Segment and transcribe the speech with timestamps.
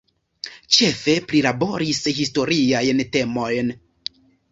[0.77, 3.71] Ĉefe prilaboris historiajn temojn.